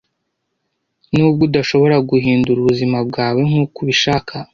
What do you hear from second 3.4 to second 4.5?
nkuko ubishaka,